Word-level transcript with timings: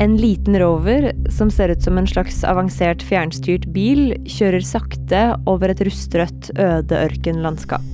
En 0.00 0.16
liten 0.16 0.58
rover 0.58 1.12
som 1.28 1.50
ser 1.52 1.68
ut 1.68 1.82
som 1.82 1.98
en 2.00 2.06
slags 2.08 2.38
avansert 2.48 3.02
fjernstyrt 3.04 3.66
bil, 3.74 4.14
kjører 4.24 4.64
sakte 4.64 5.18
over 5.50 5.74
et 5.74 5.82
rustrødt, 5.84 6.48
øde 6.56 7.00
ørkenlandskap. 7.04 7.84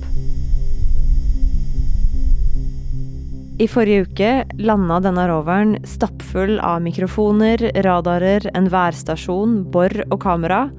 I 3.59 3.67
forrige 3.67 4.05
uke 4.07 4.31
landa 4.61 5.01
denne 5.03 5.27
roveren 5.27 5.75
stappfull 5.83 6.61
av 6.63 6.79
mikrofoner, 6.87 7.65
radarer, 7.83 8.47
en 8.55 8.71
værstasjon, 8.71 9.59
bor 9.75 9.91
og 10.07 10.21
kamera 10.23 10.69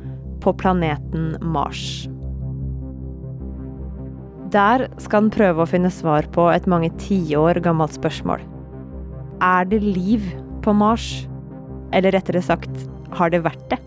på 0.41 0.57
planeten 0.57 1.35
Mars. 1.45 2.09
Der 4.49 4.89
skal 4.97 5.27
den 5.27 5.33
prøve 5.37 5.61
å 5.61 5.69
finne 5.69 5.93
svar 5.93 6.33
på 6.33 6.49
et 6.57 6.65
mange 6.65 6.89
tiår 7.05 7.61
gammelt 7.61 8.01
spørsmål. 8.01 8.41
Er 9.45 9.69
det 9.69 9.85
liv 9.85 10.25
på 10.69 10.77
Mars? 10.77 11.25
Eller 11.97 12.13
rettere 12.13 12.45
sagt, 12.45 12.73
har 13.17 13.33
det 13.33 13.41
vært 13.47 13.65
det? 13.73 13.81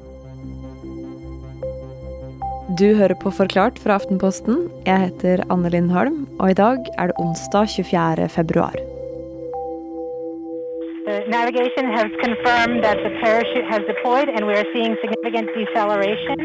Du 2.79 2.87
hører 2.97 3.17
på 3.19 3.29
Forklart 3.35 3.77
fra 3.83 3.99
Aftenposten. 3.99 4.63
Jeg 4.87 5.09
heter 5.09 5.43
Anne 5.53 5.69
Lindholm, 5.73 6.23
og 6.39 6.53
i 6.53 6.57
dag 6.57 6.87
er 6.97 7.11
det 7.11 7.17
onsdag 7.21 7.69
24. 7.75 8.29
februar. 8.31 8.77
Navigation 11.27 11.85
has 11.91 12.09
confirmed 12.23 12.83
that 12.83 12.97
the 13.05 13.11
parachute 13.21 13.67
has 13.69 13.81
deployed 13.91 14.29
and 14.29 14.47
we 14.47 14.53
are 14.53 14.65
seeing 14.73 14.95
significant 15.03 15.47
deceleration 15.53 16.39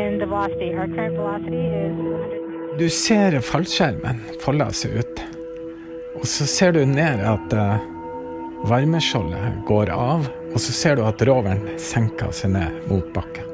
in 0.00 0.18
the 0.20 0.26
velocity. 0.26 0.70
Our 0.72 0.88
current 0.96 1.16
velocity 1.18 1.62
is 1.84 1.94
100. 1.98 2.78
Du 2.78 2.88
ser 2.88 3.40
fallskjermen 3.44 4.22
folde 4.40 4.70
seg 4.72 5.00
ut, 5.02 5.24
og 6.16 6.28
så 6.30 6.46
ser 6.48 6.78
du 6.78 6.84
ned 6.86 7.20
at 7.34 7.56
uh, 7.58 7.99
varmeskjoldet 8.68 9.62
går 9.68 9.92
av, 9.94 10.26
og 10.50 10.58
så 10.60 10.74
ser 10.74 10.98
du 10.98 11.04
at 11.06 11.22
roveren 11.26 11.62
senker 11.80 12.32
seg 12.34 12.54
ned 12.56 12.90
mot 12.90 13.06
bakken. 13.14 13.46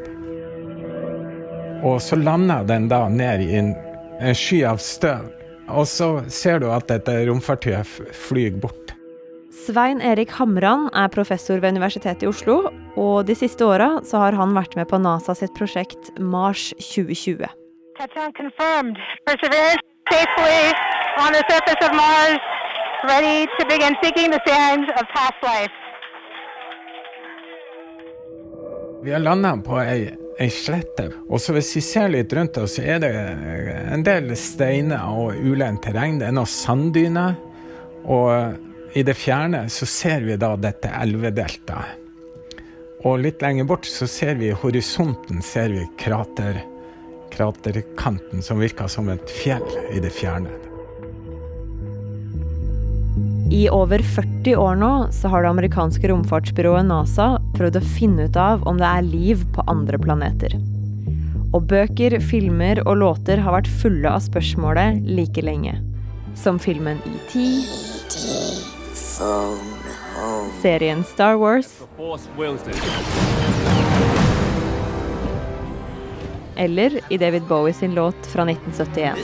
Og 1.87 2.01
så 2.03 2.17
lander 2.19 2.65
den 2.67 2.89
da 2.91 3.05
ned 3.13 3.45
i 3.45 3.53
en, 3.61 3.75
en 4.19 4.37
sky 4.37 4.63
av 4.67 4.81
støv, 4.83 5.29
og 5.69 5.87
så 5.91 6.11
ser 6.33 6.63
du 6.63 6.71
at 6.73 6.89
dette 6.91 7.15
romfartøyet 7.29 8.15
flyr 8.27 8.57
bort. 8.63 8.95
Svein 9.67 10.03
Erik 10.05 10.31
Hamran 10.37 10.87
er 10.95 11.11
professor 11.11 11.59
ved 11.63 11.75
Universitetet 11.75 12.27
i 12.27 12.31
Oslo, 12.31 12.59
og 12.97 13.27
de 13.27 13.35
siste 13.39 13.67
åra 13.67 13.97
så 14.07 14.21
har 14.23 14.37
han 14.39 14.55
vært 14.57 14.77
med 14.79 14.89
på 14.91 15.01
NASA 15.03 15.35
sitt 15.35 15.55
prosjekt 15.59 16.13
Mars 16.21 16.71
2020. 16.79 17.47
Touchdown 17.97 18.33
confirmed. 18.37 18.99
Perseverance 19.27 19.83
safely 20.13 20.61
on 21.19 21.33
the 21.33 21.43
surface 21.51 21.83
of 21.83 21.93
Mars, 21.97 22.39
ready 23.07 23.47
to 23.59 23.63
begin 23.67 23.95
seeking 24.03 24.31
the 24.31 24.41
sands 24.47 24.89
of 24.99 25.05
past 25.15 25.41
life. 25.43 25.75
Vi 29.03 29.13
har 29.13 29.19
landa 29.19 29.57
på 29.57 29.79
ei, 29.81 30.09
ei 30.39 30.51
slette, 30.51 31.11
og 31.29 31.41
så 31.41 31.55
hvis 31.55 31.71
vi 31.77 31.83
ser 31.85 32.09
litt 32.11 32.33
rundt 32.35 32.59
oss, 32.59 32.79
så 32.79 32.83
er 32.83 33.03
det 33.05 33.13
en 33.95 34.03
del 34.07 34.33
steiner 34.41 35.07
og 35.07 35.37
ulendt 35.39 35.85
terreng. 35.87 36.19
Det 36.19 36.27
er 36.27 36.35
noen 36.35 36.51
sanddyner, 36.51 37.37
og 38.03 38.97
i 38.99 39.05
det 39.07 39.15
fjerne 39.15 39.67
så 39.71 39.87
ser 39.87 40.27
vi 40.27 40.39
da 40.41 40.57
dette 40.59 40.91
elvedeltaet. 40.91 42.03
Og 43.07 43.21
litt 43.23 43.43
lenger 43.45 43.69
bort 43.69 43.87
så 43.87 44.09
ser 44.11 44.35
vi 44.41 44.49
i 44.51 44.57
horisonten 44.57 45.43
ser 45.45 45.71
vi 45.71 45.85
krater, 46.01 46.65
kraterkanten 47.31 48.43
som 48.43 48.59
virker 48.59 48.91
som 48.91 49.13
et 49.13 49.31
fjell 49.31 49.69
i 49.95 50.03
det 50.03 50.11
fjerne. 50.17 50.51
I 53.51 53.71
over 53.71 53.99
40 53.99 54.57
år 54.57 54.77
nå 54.77 55.09
så 55.13 55.29
har 55.29 55.43
det 55.43 55.49
amerikanske 55.49 56.09
romfartsbyrået 56.11 56.89
NASA 56.89 57.29
prøvd 57.55 57.79
å 57.79 57.83
finne 57.95 58.27
ut 58.27 58.39
av 58.41 58.65
om 58.67 58.81
det 58.81 58.89
er 58.89 59.07
liv 59.07 59.45
på 59.55 59.63
andre 59.71 60.01
planeter. 60.03 60.57
Og 61.55 61.69
bøker, 61.71 62.19
filmer 62.19 62.81
og 62.83 62.99
låter 63.05 63.39
har 63.39 63.55
vært 63.55 63.71
fulle 63.81 64.11
av 64.11 64.25
spørsmålet 64.27 65.07
like 65.07 65.47
lenge. 65.47 65.77
Som 66.35 66.59
filmen 66.59 66.99
ET, 67.07 67.37
serien 70.61 71.07
Star 71.07 71.39
Wars 71.39 71.71
eller 76.57 77.13
i 77.13 77.19
David 77.19 77.43
Bowie 77.43 77.75
sin 77.75 77.95
låt 77.95 78.27
fra 78.27 78.43
1971. 78.43 79.17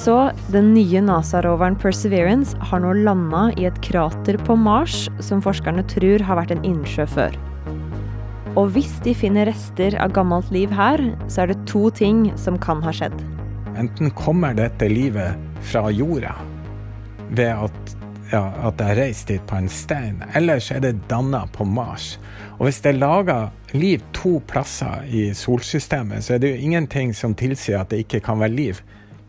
Så 0.00 0.14
den 0.48 0.70
nye 0.72 1.00
NASA-roveren 1.04 1.74
Perseverance 1.76 2.56
har 2.70 2.80
nå 2.80 2.94
landa 3.04 3.50
i 3.60 3.66
et 3.68 3.80
krater 3.84 4.38
på 4.46 4.54
Mars 4.56 5.10
som 5.20 5.42
forskerne 5.44 5.82
tror 5.92 6.22
har 6.24 6.38
vært 6.38 6.54
en 6.54 6.62
innsjø 6.64 7.04
før. 7.10 7.34
Og 8.56 8.70
hvis 8.72 8.94
de 9.04 9.12
finner 9.12 9.50
rester 9.50 9.98
av 10.00 10.14
gammelt 10.16 10.48
liv 10.54 10.72
her, 10.72 11.02
så 11.28 11.42
er 11.42 11.52
det 11.52 11.66
to 11.68 11.90
ting 11.92 12.30
som 12.40 12.56
kan 12.62 12.80
ha 12.86 12.94
skjedd. 12.96 13.18
Enten 13.76 14.08
kommer 14.16 14.56
dette 14.56 14.88
livet 14.88 15.36
fra 15.68 15.90
jorda 15.92 16.32
ved 17.36 17.52
at, 17.68 17.92
ja, 18.32 18.46
at 18.70 18.78
det 18.80 18.86
er 18.86 19.00
reist 19.02 19.28
dit 19.28 19.44
på 19.50 19.58
en 19.60 19.68
stein, 19.68 20.24
eller 20.32 20.62
så 20.64 20.78
er 20.78 20.86
det 20.86 20.94
danna 21.12 21.42
på 21.52 21.66
Mars. 21.68 22.14
Og 22.56 22.70
hvis 22.70 22.80
det 22.80 22.94
er 22.94 23.02
laga 23.02 23.36
liv 23.76 24.00
to 24.16 24.38
plasser 24.48 25.04
i 25.12 25.28
solsystemet, 25.36 26.24
så 26.24 26.38
er 26.38 26.42
det 26.42 26.54
jo 26.54 26.70
ingenting 26.70 27.12
som 27.12 27.36
tilsier 27.36 27.82
at 27.82 27.92
det 27.92 28.06
ikke 28.06 28.22
kan 28.30 28.40
være 28.40 28.56
liv 28.56 28.80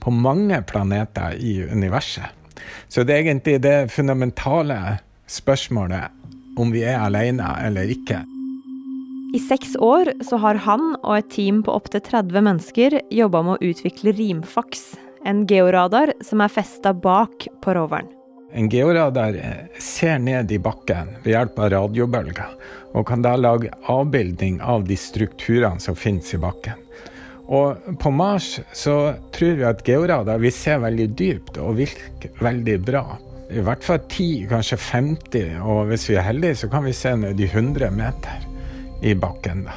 på 0.01 0.11
mange 0.11 0.61
planeter 0.67 1.37
i 1.37 1.61
universet. 1.69 2.25
Så 2.87 3.05
det 3.05 3.15
er 3.15 3.23
egentlig 3.25 3.61
det 3.63 3.91
fundamentale 3.93 4.99
spørsmålet 5.31 6.59
om 6.59 6.73
vi 6.73 6.83
er 6.83 6.99
alene 6.99 7.47
eller 7.65 7.89
ikke. 7.93 8.21
I 9.31 9.39
seks 9.39 9.77
år 9.79 10.11
så 10.27 10.41
har 10.43 10.59
han 10.65 10.89
og 10.99 11.13
et 11.15 11.29
team 11.31 11.61
på 11.63 11.71
opptil 11.71 12.03
30 12.03 12.43
mennesker 12.43 12.97
jobba 13.15 13.43
med 13.47 13.55
å 13.55 13.69
utvikle 13.71 14.11
rimfaks, 14.17 14.89
en 15.23 15.45
georadar 15.47 16.11
som 16.25 16.43
er 16.43 16.51
festa 16.51 16.91
bak 16.91 17.47
på 17.63 17.77
roveren. 17.77 18.09
En 18.51 18.67
georadar 18.67 19.37
ser 19.79 20.19
ned 20.19 20.51
i 20.51 20.59
bakken 20.59 21.13
ved 21.23 21.31
hjelp 21.31 21.59
av 21.63 21.71
radiobølger, 21.71 22.57
og 22.91 23.07
kan 23.07 23.23
da 23.23 23.37
lage 23.39 23.71
avbildning 23.87 24.59
av 24.59 24.83
de 24.89 24.99
strukturene 24.99 25.79
som 25.79 25.95
finnes 25.95 26.33
i 26.35 26.41
bakken. 26.41 26.80
Og 27.51 27.97
på 27.99 28.11
Mars 28.15 28.53
så 28.73 28.95
tror 29.35 29.57
vi 29.59 29.67
at 29.67 29.83
georadar 29.87 30.39
vil 30.39 30.53
se 30.55 30.77
veldig 30.79 31.07
dypt 31.19 31.59
og 31.59 31.75
virke 31.81 32.31
veldig 32.39 32.77
bra. 32.87 33.03
I 33.51 33.63
hvert 33.65 33.83
fall 33.83 33.99
10, 34.05 34.47
kanskje 34.47 34.77
50, 34.79 35.57
og 35.59 35.89
hvis 35.89 36.07
vi 36.07 36.15
er 36.15 36.29
heldige 36.29 36.61
så 36.61 36.71
kan 36.71 36.85
vi 36.87 36.95
se 36.95 37.11
ned 37.19 37.39
i 37.43 37.49
100 37.51 37.91
meter 37.91 38.45
i 39.03 39.15
bakken. 39.19 39.65
da. 39.67 39.75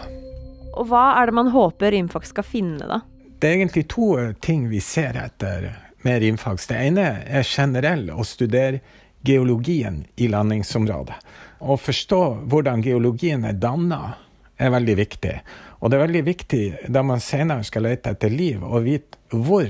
Og 0.78 0.86
hva 0.90 1.16
er 1.18 1.30
det 1.30 1.34
man 1.34 1.50
håper 1.54 1.94
Rimfax 1.94 2.30
skal 2.30 2.46
finne, 2.46 2.86
da? 2.86 3.00
Det 3.42 3.50
er 3.50 3.58
egentlig 3.58 3.88
to 3.90 4.12
ting 4.42 4.68
vi 4.70 4.80
ser 4.80 5.18
etter 5.18 5.72
med 6.06 6.22
rimfags. 6.22 6.68
Det 6.70 6.78
ene 6.78 7.08
er 7.26 7.46
generell 7.48 8.06
å 8.14 8.24
studere 8.26 8.80
geologien 9.24 10.04
i 10.20 10.28
landingsområdet. 10.30 11.16
Å 11.64 11.76
forstå 11.80 12.22
hvordan 12.52 12.84
geologien 12.84 13.46
er 13.48 13.56
danna, 13.56 14.14
er 14.56 14.70
veldig 14.74 14.96
viktig. 14.98 15.34
Og 15.80 15.90
det 15.90 15.98
er 15.98 16.04
veldig 16.06 16.22
viktig 16.26 16.62
da 16.92 17.02
man 17.06 17.22
senere 17.22 17.66
skal 17.66 17.86
lete 17.88 18.14
etter 18.14 18.32
liv, 18.32 18.62
å 18.62 18.80
vite 18.84 19.18
hvor 19.34 19.68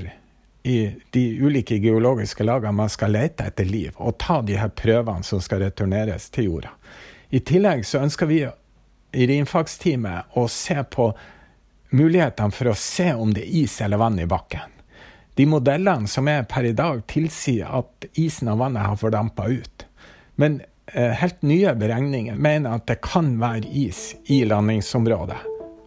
i 0.65 0.77
de 1.13 1.23
ulike 1.45 1.77
geologiske 1.77 2.45
lagene 2.45 2.73
man 2.73 2.89
skal 2.89 3.13
lete 3.13 3.45
etter 3.45 3.67
liv, 3.69 3.93
og 3.97 4.17
ta 4.21 4.39
de 4.41 4.57
her 4.57 4.71
prøvene 4.73 5.25
som 5.25 5.41
skal 5.43 5.61
returneres 5.61 6.31
til 6.33 6.49
jorda. 6.49 6.71
I 7.29 7.41
tillegg 7.45 7.85
så 7.85 8.01
ønsker 8.05 8.29
vi 8.29 8.39
i 9.15 9.27
rimfagsteamet 9.29 10.37
å 10.39 10.47
se 10.51 10.77
på 10.89 11.09
mulighetene 11.95 12.53
for 12.53 12.71
å 12.71 12.77
se 12.79 13.11
om 13.13 13.33
det 13.33 13.45
er 13.45 13.59
is 13.61 13.75
eller 13.85 14.01
vann 14.01 14.17
i 14.19 14.29
bakken. 14.29 14.73
De 15.35 15.45
modellene 15.49 16.07
som 16.07 16.27
er 16.31 16.47
per 16.47 16.65
i 16.65 16.73
dag, 16.75 17.01
tilsier 17.11 17.67
at 17.67 18.07
isen 18.17 18.49
og 18.51 18.61
vannet 18.61 18.87
har 18.87 18.99
fordampa 18.99 19.49
ut. 19.51 19.85
Men 20.39 20.61
helt 20.95 21.41
nye 21.43 21.73
beregninger 21.75 22.37
mener 22.39 22.77
at 22.77 22.85
det 22.89 23.01
kan 23.03 23.35
være 23.41 23.67
is 23.67 24.13
i 24.31 24.43
landingsområdet, 24.47 25.41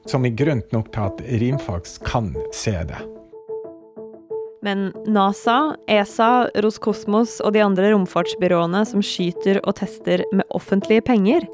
som 0.09 0.27
er 0.27 0.37
grunn 0.37 0.65
nok 0.75 0.91
til 0.93 1.07
at 1.07 1.23
Rimfax 1.41 1.97
kan 2.05 2.35
se 2.53 2.77
det. 2.89 3.01
Men 4.63 4.89
NASA, 5.07 5.77
ESA, 5.89 6.49
Roskosmos 6.65 7.39
og 7.41 7.55
de 7.55 7.63
andre 7.63 7.93
romfartsbyråene 7.93 8.83
som 8.91 9.05
skyter 9.05 9.63
og 9.63 9.79
tester 9.79 10.25
med 10.35 10.49
offentlige 10.51 11.05
penger, 11.07 11.47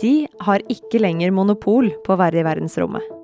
de 0.00 0.14
har 0.46 0.62
ikke 0.70 1.02
lenger 1.02 1.34
monopol 1.34 1.90
på 2.06 2.14
å 2.14 2.20
være 2.20 2.40
i 2.40 2.46
verdensrommet. 2.46 3.19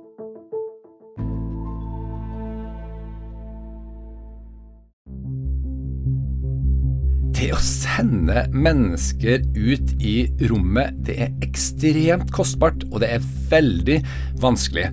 Det 7.36 7.50
å 7.52 7.58
sende 7.60 8.46
mennesker 8.56 9.42
ut 9.52 9.90
i 10.00 10.14
rommet, 10.48 10.94
det 11.04 11.18
er 11.20 11.32
ekstremt 11.44 12.30
kostbart, 12.32 12.86
og 12.88 13.02
det 13.02 13.10
er 13.12 13.26
veldig 13.50 13.98
vanskelig. 14.40 14.86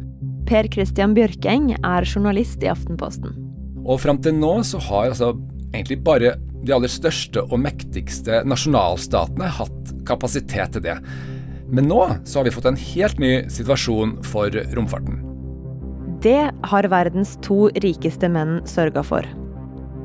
Per 0.49 0.67
Christian 0.73 1.13
Bjørkeng 1.15 1.69
er 1.77 2.03
journalist 2.03 2.65
i 2.65 2.67
Aftenposten. 2.67 3.31
Og 3.87 4.01
fram 4.03 4.19
til 4.19 4.35
nå 4.35 4.57
så 4.67 4.81
har 4.89 5.13
altså 5.13 5.29
egentlig 5.69 6.01
bare 6.03 6.33
de 6.67 6.75
aller 6.75 6.91
største 6.91 7.45
og 7.45 7.61
mektigste 7.63 8.41
nasjonalstatene 8.43 9.47
hatt 9.61 9.93
kapasitet 10.09 10.75
til 10.75 10.83
det. 10.83 10.97
Men 11.71 11.87
nå 11.87 12.01
så 12.27 12.41
har 12.41 12.49
vi 12.49 12.55
fått 12.57 12.67
en 12.73 12.81
helt 12.89 13.23
ny 13.23 13.31
situasjon 13.55 14.17
for 14.27 14.51
romfarten. 14.75 15.23
Det 16.27 16.51
har 16.73 16.91
verdens 16.91 17.37
to 17.47 17.69
rikeste 17.87 18.27
menn 18.35 18.59
sørga 18.67 19.07
for. 19.07 19.23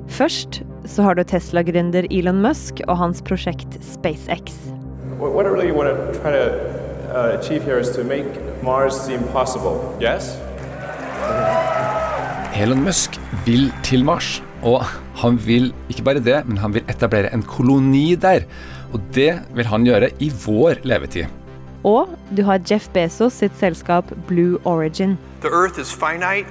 Først 0.08 0.62
så 0.88 1.04
har 1.04 1.14
du 1.14 1.22
Tesla-gründer 1.22 2.06
Elon 2.10 2.40
Musk 2.42 2.80
og 2.88 2.96
hans 2.98 3.22
prosjekt 3.22 3.78
SpaceX. 3.84 4.56
What 5.20 5.46
I 5.46 5.50
really 5.50 5.72
want 5.72 5.88
to 5.90 6.20
try 6.20 6.32
to 6.32 6.44
uh, 7.12 7.38
achieve 7.38 7.62
here 7.62 7.78
is 7.80 7.90
to 7.96 8.04
make 8.04 8.26
Mars 8.62 8.94
seem 8.94 9.22
possible. 9.32 9.76
Yes? 10.00 10.38
Elon 12.56 12.82
Musk 12.82 13.20
vil 13.46 13.72
til 13.84 14.04
Mars, 14.04 14.42
og 14.62 14.82
han 15.20 15.38
vil 15.46 15.72
ikke 15.88 16.02
bare 16.02 16.22
det, 16.24 16.40
men 16.46 16.58
han 16.58 16.74
vil 16.74 16.82
etablere 16.88 17.32
en 17.34 17.42
koloni 17.42 18.14
der. 18.14 18.46
Og 18.92 19.00
det 19.14 19.42
vil 19.54 19.66
han 19.66 19.84
gjøre 19.84 20.10
i 20.18 20.32
vår 20.46 20.80
levetid. 20.88 21.26
Og 21.84 22.08
du 22.36 22.42
har 22.42 22.58
Jeff 22.70 22.88
Bezos 22.94 23.36
sitt 23.38 23.54
selskap 23.60 24.10
Blue 24.26 24.58
Origin. 24.64 25.18
The 25.40 25.52
Earth 25.52 25.78
is 25.78 25.92
finite, 25.92 26.48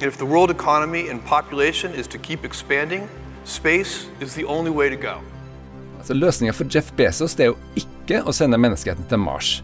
and 0.00 0.06
if 0.06 0.18
the 0.18 0.26
world 0.26 0.50
economy 0.50 1.08
and 1.10 1.24
population 1.24 1.94
is 1.94 2.06
to 2.08 2.18
keep 2.18 2.44
expanding, 2.44 3.08
space 3.44 4.06
is 4.20 4.34
the 4.34 4.44
only 4.44 4.70
way 4.70 4.88
to 4.88 4.96
go. 4.96 5.20
Altså 5.98 6.14
Løsninga 6.14 6.52
for 6.54 6.64
Jeff 6.70 6.92
Bezos 6.96 7.34
det 7.34 7.48
er 7.48 7.52
jo 7.52 7.58
ikke 7.80 8.22
å 8.22 8.32
sende 8.34 8.58
menneskeheten 8.60 9.08
til 9.10 9.20
Mars. 9.20 9.58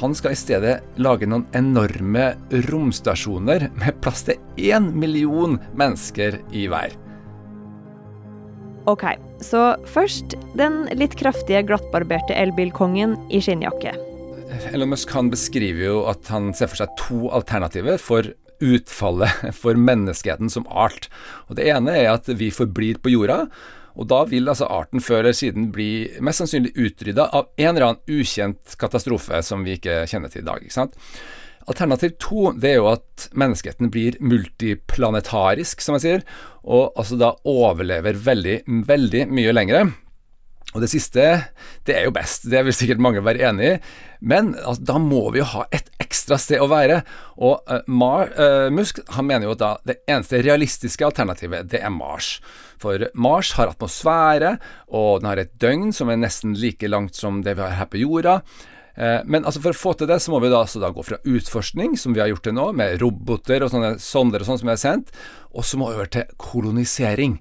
Han 0.00 0.14
skal 0.16 0.32
i 0.32 0.38
stedet 0.38 0.78
lage 0.96 1.28
noen 1.28 1.44
enorme 1.54 2.32
romstasjoner 2.70 3.68
med 3.76 4.00
plass 4.02 4.24
til 4.26 4.40
én 4.56 4.88
million 4.96 5.58
mennesker 5.76 6.40
i 6.50 6.64
hver. 6.72 6.96
Ok, 8.90 9.04
så 9.40 9.74
først 9.88 10.34
den 10.58 10.82
litt 10.96 11.14
kraftige, 11.20 11.62
glattbarberte 11.68 12.36
elbilkongen 12.36 13.16
i 13.32 13.40
skinnjakke. 13.44 13.94
Elon 14.72 14.90
Musk 14.92 15.12
han 15.14 15.30
beskriver 15.32 15.86
jo 15.86 16.00
at 16.10 16.26
han 16.32 16.52
ser 16.56 16.68
for 16.72 16.82
seg 16.82 16.92
to 17.00 17.28
alternativer 17.34 18.00
for 18.00 18.28
utfallet 18.64 19.54
for 19.60 19.78
menneskeheten 19.78 20.52
som 20.52 20.66
art. 20.70 21.08
Og 21.48 21.58
Det 21.60 21.68
ene 21.70 21.96
er 22.00 22.12
at 22.16 22.30
vi 22.32 22.50
forblir 22.54 23.00
på 23.02 23.12
jorda. 23.12 23.44
Og 23.94 24.08
da 24.10 24.24
vil 24.26 24.50
altså 24.50 24.66
arten 24.66 25.02
før 25.04 25.22
eller 25.22 25.36
siden 25.38 25.68
bli 25.74 26.08
mest 26.24 26.42
sannsynlig 26.42 26.74
utrydda 26.74 27.28
av 27.30 27.52
en 27.54 27.70
eller 27.70 27.86
annen 27.86 28.20
ukjent 28.20 28.74
katastrofe 28.80 29.38
som 29.46 29.62
vi 29.66 29.76
ikke 29.78 30.02
kjenner 30.10 30.32
til 30.32 30.42
i 30.42 30.48
dag. 30.48 30.64
ikke 30.64 30.80
sant? 30.80 30.98
Alternativ 31.70 32.16
to 32.20 32.50
det 32.60 32.74
er 32.74 32.80
jo 32.82 32.90
at 32.90 33.28
menneskeheten 33.32 33.88
blir 33.92 34.18
multiplanetarisk, 34.20 35.80
som 35.80 35.96
jeg 35.96 36.04
sier, 36.04 36.24
og 36.64 36.90
altså 36.98 37.16
da 37.20 37.30
overlever 37.48 38.18
veldig, 38.26 38.58
veldig 38.88 39.28
mye 39.32 39.54
lengre. 39.54 39.84
Og 40.74 40.82
det 40.82 40.90
siste, 40.90 41.24
det 41.86 41.94
er 41.94 42.08
jo 42.08 42.14
best, 42.16 42.48
det 42.50 42.64
vil 42.66 42.74
sikkert 42.74 43.02
mange 43.02 43.22
være 43.24 43.46
enig 43.46 43.68
i, 43.68 43.74
men 44.26 44.52
altså, 44.58 44.82
da 44.90 44.98
må 44.98 45.28
vi 45.30 45.40
jo 45.40 45.50
ha 45.54 45.68
et 45.70 45.88
ekstra 46.14 46.38
sted 46.40 46.62
å 46.62 46.70
være. 46.70 47.00
Og 47.42 47.58
uh, 47.66 47.80
Mar, 47.90 48.30
uh, 48.38 48.70
Musk 48.74 49.02
han 49.16 49.26
mener 49.28 49.48
jo 49.48 49.56
at 49.56 49.62
da 49.62 49.72
det 49.90 49.98
eneste 50.06 50.42
realistiske 50.44 51.06
alternativet, 51.06 51.66
det 51.72 51.82
er 51.82 51.92
Mars. 51.94 52.36
For 52.80 53.08
Mars 53.18 53.54
har 53.58 53.72
atmosfære, 53.72 54.56
og 54.94 55.22
den 55.22 55.30
har 55.30 55.42
et 55.42 55.56
døgn 55.60 55.90
som 55.96 56.12
er 56.12 56.20
nesten 56.22 56.54
like 56.58 56.88
langt 56.90 57.18
som 57.18 57.42
det 57.44 57.56
vi 57.58 57.66
har 57.66 57.76
her 57.80 57.90
på 57.90 58.02
jorda. 58.04 58.38
Uh, 58.94 59.20
men 59.26 59.42
altså 59.42 59.58
for 59.58 59.74
å 59.74 59.80
få 59.80 59.96
til 59.98 60.10
det, 60.10 60.20
så 60.22 60.30
må 60.30 60.38
vi 60.44 60.52
da, 60.52 60.62
da 60.62 60.92
gå 60.94 61.02
fra 61.02 61.18
utforskning, 61.26 61.98
som 61.98 62.14
vi 62.14 62.22
har 62.22 62.30
gjort 62.30 62.46
til 62.46 62.56
nå, 62.56 62.70
med 62.78 63.00
roboter 63.02 63.66
og 63.66 63.74
sånne 63.74 63.96
sonder 64.02 64.44
og 64.44 64.50
sånn 64.52 64.62
som 64.62 64.70
vi 64.70 64.76
har 64.76 64.84
sendt, 64.84 65.12
og 65.50 65.66
så 65.66 65.80
må 65.80 65.90
vi 65.90 65.98
over 65.98 66.14
til 66.14 66.30
kolonisering. 66.38 67.40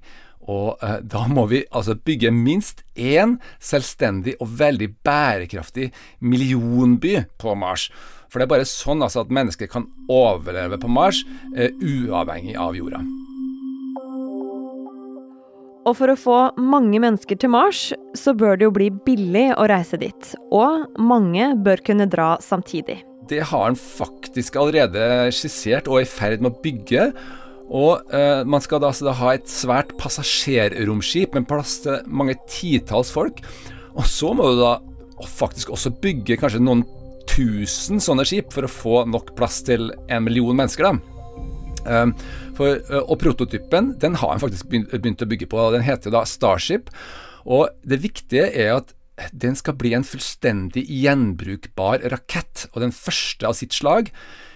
Og 0.51 0.81
eh, 0.83 0.99
da 1.03 1.25
må 1.31 1.45
vi 1.51 1.63
altså 1.71 1.95
bygge 1.95 2.33
minst 2.35 2.83
én 2.95 3.37
selvstendig 3.63 4.35
og 4.43 4.51
veldig 4.59 4.89
bærekraftig 5.05 5.91
millionby 6.19 7.21
på 7.39 7.55
Mars. 7.55 7.89
For 8.27 8.41
det 8.41 8.47
er 8.47 8.53
bare 8.55 8.65
sånn 8.65 9.03
altså, 9.05 9.21
at 9.21 9.33
mennesker 9.33 9.69
kan 9.69 9.85
overleve 10.11 10.79
på 10.81 10.89
Mars, 10.89 11.21
eh, 11.55 11.69
uavhengig 11.77 12.57
av 12.57 12.73
jorda. 12.77 13.03
Og 15.83 15.97
for 15.99 16.09
å 16.09 16.15
få 16.17 16.37
mange 16.63 16.99
mennesker 17.03 17.37
til 17.39 17.51
Mars, 17.51 17.89
så 18.15 18.31
bør 18.39 18.55
det 18.55 18.67
jo 18.69 18.75
bli 18.75 18.87
billig 19.03 19.49
å 19.59 19.67
reise 19.67 19.99
dit. 19.99 20.29
Og 20.55 20.87
mange 20.95 21.49
bør 21.59 21.83
kunne 21.83 22.07
dra 22.07 22.37
samtidig. 22.43 23.01
Det 23.27 23.41
har 23.51 23.67
han 23.67 23.77
faktisk 23.79 24.57
allerede 24.59 25.29
skissert 25.35 25.87
og 25.91 26.01
er 26.01 26.07
i 26.07 26.09
ferd 26.09 26.43
med 26.43 26.53
å 26.53 26.63
bygge. 26.63 27.09
Og 27.71 28.13
eh, 28.13 28.43
Man 28.45 28.63
skal 28.63 28.81
da, 28.83 28.91
da, 28.91 29.13
ha 29.19 29.35
et 29.35 29.47
svært 29.49 29.93
passasjerromskip 29.99 31.37
med 31.37 31.47
plass 31.49 31.79
til 31.85 32.01
mange 32.07 32.35
titalls 32.49 33.13
folk. 33.13 33.43
Og 33.93 34.05
så 34.09 34.33
må 34.35 34.49
du 34.51 34.61
da 34.63 34.77
faktisk 35.29 35.71
også 35.71 35.93
bygge 36.03 36.39
kanskje 36.41 36.63
noen 36.63 36.83
tusen 37.29 38.01
sånne 38.03 38.25
skip 38.27 38.51
for 38.53 38.67
å 38.67 38.71
få 38.71 39.03
nok 39.09 39.31
plass 39.37 39.61
til 39.65 39.91
en 40.11 40.25
million 40.25 40.57
mennesker. 40.57 40.89
da. 40.89 41.09
Um, 41.83 42.13
for, 42.55 42.79
uh, 42.87 43.01
og 43.01 43.17
prototypen 43.19 43.89
den 43.99 44.15
har 44.15 44.31
han 44.31 44.39
faktisk 44.39 44.69
begynt 44.71 45.23
å 45.23 45.29
bygge 45.29 45.49
på. 45.51 45.59
og 45.59 45.75
Den 45.75 45.85
heter 45.85 46.13
da 46.13 46.23
Starship. 46.27 46.91
Og 47.43 47.69
det 47.83 48.01
viktige 48.03 48.49
er 48.51 48.77
at 48.79 48.93
den 49.31 49.55
skal 49.55 49.75
bli 49.77 49.93
en 49.93 50.05
fullstendig 50.07 50.85
gjenbrukbar 50.89 52.01
rakett, 52.09 52.67
og 52.73 52.81
den 52.81 52.95
første 52.95 53.45
av 53.45 53.57
sitt 53.57 53.75
slag. 53.75 54.09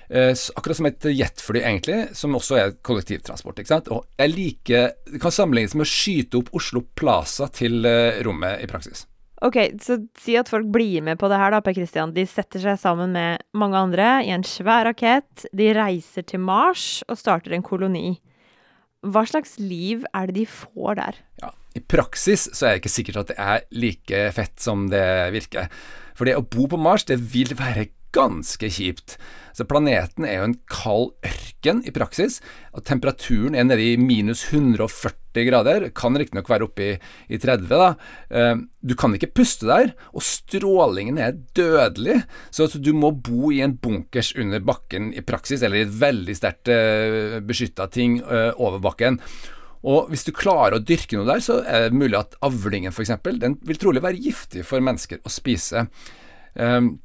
Uh, 0.08 0.32
akkurat 0.56 0.80
som 0.80 0.88
et 0.88 1.04
jetfly, 1.12 1.60
egentlig, 1.60 2.00
som 2.16 2.36
også 2.38 2.56
er 2.62 2.78
kollektivtransport. 2.86 3.60
ikke 3.60 3.74
sant? 3.74 3.92
Og 3.92 4.06
jeg 4.20 4.32
liker, 4.32 4.90
Det 5.12 5.20
kan 5.22 5.36
sammenlignes 5.36 5.76
med 5.76 5.84
å 5.84 5.92
skyte 5.92 6.40
opp 6.40 6.54
Oslo 6.56 6.86
Plaza 6.96 7.50
til 7.52 7.84
uh, 7.84 8.16
rommet 8.24 8.64
i 8.64 8.70
praksis. 8.72 9.06
Ok, 9.46 9.58
så 9.84 10.00
si 10.18 10.34
at 10.40 10.50
folk 10.50 10.66
blir 10.74 11.04
med 11.06 11.20
på 11.22 11.28
det 11.30 11.38
her, 11.38 11.52
da, 11.54 11.60
Per 11.62 11.76
Christian. 11.78 12.14
De 12.16 12.24
setter 12.26 12.64
seg 12.64 12.80
sammen 12.82 13.12
med 13.14 13.44
mange 13.54 13.78
andre 13.78 14.08
i 14.26 14.32
en 14.34 14.46
svær 14.48 14.88
rakett. 14.88 15.46
De 15.54 15.68
reiser 15.78 16.26
til 16.26 16.42
Mars 16.42 17.04
og 17.06 17.20
starter 17.20 17.54
en 17.54 17.66
koloni. 17.66 18.16
Hva 19.06 19.28
slags 19.30 19.60
liv 19.62 20.08
er 20.16 20.30
det 20.30 20.40
de 20.40 20.48
får 20.50 20.98
der? 20.98 21.20
Ja, 21.44 21.52
I 21.78 21.84
praksis 21.86 22.48
så 22.50 22.66
er 22.66 22.74
det 22.74 22.82
ikke 22.82 22.96
sikkert 22.96 23.22
at 23.22 23.30
det 23.30 23.38
er 23.38 23.68
like 23.78 24.24
fett 24.34 24.58
som 24.64 24.88
det 24.90 25.06
virker. 25.36 25.70
For 26.18 26.26
det 26.26 26.34
å 26.40 26.42
bo 26.42 26.66
på 26.72 26.82
Mars, 26.82 27.06
det 27.06 27.20
vil 27.30 27.54
være 27.60 27.92
ganske 28.18 28.70
kjipt. 28.74 29.18
Så 29.58 29.66
planeten 29.66 30.26
er 30.28 30.38
jo 30.38 30.48
en 30.52 30.60
kald 30.70 31.16
ørken 31.26 31.80
i 31.88 31.94
praksis. 31.94 32.42
og 32.78 32.84
Temperaturen 32.86 33.56
er 33.58 33.66
nede 33.66 33.82
i 33.82 33.98
minus 33.98 34.44
140 34.52 35.48
grader. 35.48 35.88
Kan 35.98 36.18
riktignok 36.18 36.50
være 36.50 36.68
oppe 36.68 36.86
i, 36.86 36.92
i 37.34 37.40
30. 37.42 37.66
da. 37.72 37.90
Eh, 38.30 38.62
du 38.86 38.94
kan 39.00 39.16
ikke 39.18 39.32
puste 39.34 39.66
der, 39.70 39.96
og 40.14 40.26
strålingen 40.26 41.18
er 41.18 41.40
dødelig. 41.58 42.20
Så 42.54 42.70
du 42.78 42.92
må 42.94 43.12
bo 43.12 43.50
i 43.54 43.64
en 43.66 43.74
bunkers 43.82 44.36
under 44.38 44.62
bakken 44.62 45.10
i 45.18 45.26
praksis, 45.26 45.66
eller 45.66 45.82
i 45.82 45.88
et 45.88 45.98
veldig 46.06 46.38
sterkt 46.38 46.70
uh, 46.70 47.40
beskytta 47.46 47.90
ting 47.94 48.20
uh, 48.22 48.54
over 48.62 48.82
bakken. 48.84 49.18
Og 49.88 50.12
hvis 50.12 50.26
du 50.28 50.34
klarer 50.36 50.78
å 50.78 50.84
dyrke 50.84 51.18
noe 51.18 51.28
der, 51.30 51.42
så 51.44 51.60
er 51.66 51.88
det 51.88 51.98
mulig 51.98 52.18
at 52.20 52.38
avlingen 52.46 52.94
f.eks. 52.94 53.14
den 53.42 53.58
vil 53.66 53.82
trolig 53.82 54.06
være 54.06 54.22
giftig 54.22 54.66
for 54.68 54.84
mennesker 54.84 55.22
å 55.24 55.34
spise. 55.34 55.86
Um, 56.58 56.98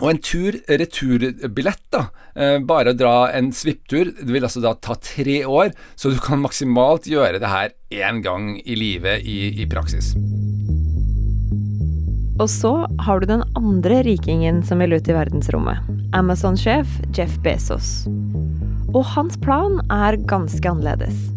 og 0.00 0.10
en 0.10 0.20
tur-returbillett, 0.24 1.82
da, 1.92 2.06
eh, 2.34 2.58
bare 2.58 2.92
å 2.92 2.96
dra 2.96 3.14
en 3.36 3.52
svipptur, 3.52 4.12
det 4.16 4.32
vil 4.32 4.46
altså 4.46 4.62
da 4.64 4.74
ta 4.74 4.96
tre 4.96 5.42
år, 5.44 5.72
så 5.96 6.12
du 6.12 6.18
kan 6.18 6.42
maksimalt 6.42 7.08
gjøre 7.10 7.40
det 7.40 7.52
her 7.52 7.74
én 7.90 8.22
gang 8.24 8.54
i 8.64 8.76
livet 8.76 9.24
i, 9.24 9.62
i 9.62 9.68
praksis. 9.68 10.14
Og 12.40 12.48
så 12.48 12.72
har 13.04 13.20
du 13.20 13.26
den 13.28 13.42
andre 13.58 14.00
rikingen 14.06 14.62
som 14.64 14.80
vil 14.80 14.96
ut 14.96 15.08
i 15.08 15.16
verdensrommet. 15.16 15.84
Amazon-sjef 16.16 16.88
Jeff 17.12 17.36
Bezos. 17.44 18.06
Og 18.94 19.04
hans 19.12 19.36
plan 19.44 19.76
er 19.92 20.16
ganske 20.30 20.64
annerledes. 20.64 21.28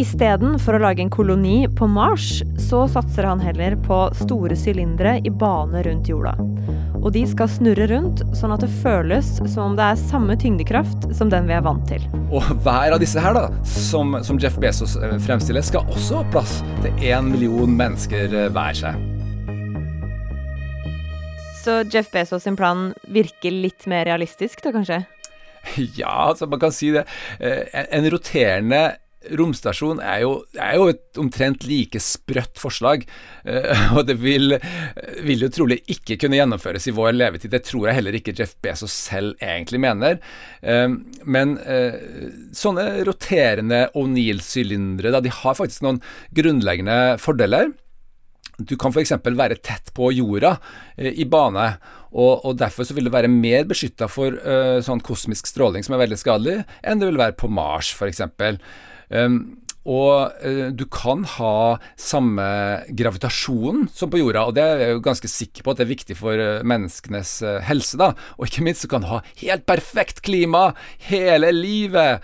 Istedenfor 0.00 0.78
å 0.78 0.84
lage 0.86 1.02
en 1.04 1.10
koloni 1.12 1.66
på 1.76 1.84
Mars, 1.90 2.38
så 2.62 2.86
satser 2.88 3.26
han 3.28 3.42
heller 3.44 3.74
på 3.84 4.06
store 4.22 4.56
sylindere 4.56 5.18
i 5.20 5.32
bane 5.42 5.82
rundt 5.84 6.08
jorda. 6.08 6.32
Og 7.02 7.10
de 7.16 7.24
skal 7.26 7.48
snurre 7.50 7.88
rundt, 7.90 8.20
sånn 8.38 8.52
at 8.54 8.62
det 8.62 8.68
føles 8.78 9.26
som 9.50 9.72
om 9.72 9.72
det 9.78 9.88
er 9.90 9.98
samme 9.98 10.36
tyngdekraft 10.38 11.08
som 11.18 11.32
den 11.32 11.48
vi 11.48 11.56
er 11.56 11.64
vant 11.66 11.82
til. 11.90 12.04
Og 12.30 12.46
hver 12.62 12.94
av 12.94 13.00
disse 13.02 13.18
her, 13.18 13.34
da, 13.34 13.48
som, 13.66 14.14
som 14.22 14.38
Jeff 14.38 14.54
Bezos 14.62 14.94
eh, 15.00 15.16
fremstiller, 15.24 15.66
skal 15.66 15.88
også 15.90 16.20
ha 16.20 16.28
plass 16.30 16.60
til 16.84 17.02
én 17.10 17.32
million 17.32 17.74
mennesker 17.74 18.36
eh, 18.44 18.46
hver 18.54 18.78
seg. 18.78 19.02
Så 21.62 21.80
Jeff 21.90 22.10
Bezos 22.14 22.46
sin 22.46 22.58
plan 22.58 22.92
virker 23.10 23.50
litt 23.50 23.88
mer 23.90 24.06
realistisk, 24.06 24.62
da 24.62 24.74
kanskje? 24.74 25.02
Ja, 25.98 26.30
altså 26.30 26.46
man 26.50 26.58
kan 26.62 26.72
si 26.74 26.90
det. 26.94 27.04
Eh, 27.38 27.82
en 27.98 28.06
roterende 28.10 28.82
romstasjon 29.38 30.00
er 30.02 30.22
jo, 30.24 30.32
er 30.56 30.76
jo 30.78 30.88
et 30.92 31.20
omtrent 31.20 31.66
like 31.68 32.00
sprøtt 32.02 32.60
forslag, 32.60 33.04
uh, 33.46 33.96
og 33.96 34.06
det 34.08 34.16
vil, 34.22 34.56
vil, 35.24 35.44
jo 35.46 35.50
trolig 35.52 35.80
ikke 35.92 36.18
kunne 36.20 36.38
gjennomføres 36.38 36.88
i 36.88 36.96
vår 36.96 37.14
levetid. 37.16 37.52
Det 37.52 37.64
tror 37.68 37.88
jeg 37.88 37.98
heller 38.00 38.18
ikke 38.18 38.34
Jeff 38.38 38.54
Bezos 38.64 38.94
selv 38.94 39.38
egentlig 39.42 39.82
mener. 39.82 40.18
Uh, 40.64 40.98
men 41.24 41.56
uh, 41.62 41.96
sånne 42.56 43.04
roterende 43.08 43.86
O'Neill-sylindere, 43.98 45.22
de 45.22 45.32
har 45.42 45.58
faktisk 45.58 45.86
noen 45.86 46.02
grunnleggende 46.34 47.16
fordeler. 47.22 47.72
Du 48.62 48.76
kan 48.78 48.92
f.eks. 48.92 49.14
være 49.24 49.58
tett 49.64 49.90
på 49.96 50.10
jorda 50.12 50.52
eh, 50.94 51.14
i 51.18 51.24
bane, 51.26 51.64
og, 52.12 52.44
og, 52.44 52.52
derfor 52.60 52.84
vil 52.92 53.08
du 53.08 53.10
være 53.10 53.30
mer 53.32 53.64
beskytta 53.66 54.06
for 54.12 54.36
sånn 54.84 55.00
kosmisk 55.02 55.48
stråling 55.48 55.82
som 55.82 55.96
er 55.96 56.02
veldig 56.02 56.18
skadelig, 56.20 56.58
enn 56.84 57.00
det 57.00 57.08
vil 57.08 57.18
være 57.18 57.34
på 57.40 57.48
Mars 57.50 57.88
f.eks. 57.96 58.20
Og 59.82 60.44
uh, 60.46 60.68
du 60.70 60.84
kan 60.86 61.24
ha 61.26 61.54
samme 61.98 62.44
gravitasjon 62.94 63.88
som 63.90 64.12
på 64.12 64.20
jorda, 64.20 64.44
og 64.46 64.54
det 64.54 64.62
er 64.62 64.82
jeg 64.84 64.94
jo 64.94 65.02
ganske 65.08 65.30
sikker 65.32 65.66
på 65.66 65.72
at 65.72 65.80
det 65.80 65.84
er 65.86 65.90
viktig 65.90 66.16
for 66.20 66.38
uh, 66.38 66.62
menneskenes 66.62 67.32
helse, 67.66 67.98
da. 67.98 68.12
Og 68.38 68.46
ikke 68.46 68.62
minst 68.68 68.86
så 68.86 68.92
kan 68.92 69.02
du 69.02 69.10
ha 69.10 69.20
helt 69.42 69.66
perfekt 69.66 70.22
klima 70.22 70.68
hele 71.10 71.50
livet. 71.56 72.22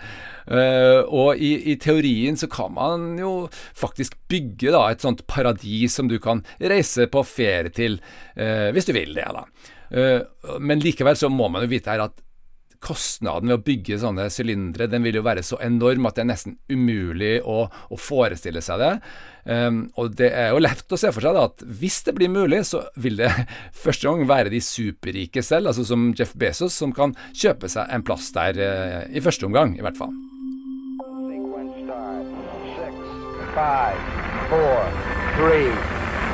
Uh, 0.49 1.05
og 1.13 1.37
i, 1.37 1.51
i, 1.69 1.75
teorien 1.77 2.37
så 2.39 2.47
kan 2.49 2.73
man 2.73 3.11
jo 3.21 3.33
faktisk 3.77 4.15
bygge 4.31 4.71
da, 4.73 4.87
et 4.89 5.03
sånt 5.05 5.21
paradis 5.29 5.99
som 5.99 6.09
du 6.09 6.17
kan 6.21 6.41
reise 6.57 7.05
på 7.11 7.21
ferie 7.27 7.69
til, 7.75 7.99
uh, 8.33 8.69
hvis 8.73 8.89
du 8.89 8.95
vil 8.97 9.13
det. 9.17 9.27
da. 9.29 9.45
Uh, 9.93 10.57
men 10.57 10.81
likevel 10.81 11.17
så 11.19 11.29
må 11.29 11.51
man 11.53 11.65
jo 11.65 11.71
vite 11.75 11.93
her 11.93 12.07
at 12.07 12.17
kostnaden 12.83 13.51
ved 13.51 13.59
å 13.59 13.65
bygge 13.65 13.99
sånne 14.01 14.29
sylindere 14.31 14.87
den 14.91 15.03
vil 15.05 15.19
jo 15.19 15.25
være 15.25 15.43
så 15.45 15.59
enorm 15.63 16.07
at 16.07 16.17
det 16.17 16.23
er 16.23 16.29
nesten 16.31 16.55
umulig 16.71 17.35
å, 17.43 17.65
å 17.67 17.99
forestille 17.99 18.63
seg 18.63 18.81
det. 18.83 18.93
Um, 19.49 19.81
og 19.99 20.15
det 20.19 20.29
er 20.35 20.53
jo 20.53 20.61
lett 20.61 20.93
å 20.93 20.99
se 20.99 21.11
for 21.15 21.25
seg 21.25 21.35
da, 21.35 21.45
at 21.49 21.63
hvis 21.81 22.01
det 22.07 22.15
blir 22.17 22.31
mulig, 22.31 22.63
så 22.69 22.85
vil 22.99 23.19
det 23.19 23.31
første 23.83 24.07
gang 24.07 24.25
være 24.29 24.53
de 24.53 24.63
superrike 24.63 25.43
selv, 25.45 25.71
altså 25.71 25.87
som 25.87 26.09
Jeff 26.15 26.35
Bezos, 26.39 26.77
som 26.79 26.95
kan 26.95 27.15
kjøpe 27.33 27.71
seg 27.71 27.91
en 27.91 28.05
plass 28.07 28.31
der 28.35 28.59
uh, 28.59 28.99
i 29.11 29.23
første 29.23 29.49
omgang, 29.49 29.77
i 29.79 29.85
hvert 29.85 29.99
fall. 29.99 30.15
five, 33.59 33.99
four, 34.47 34.79
three, 35.35 35.67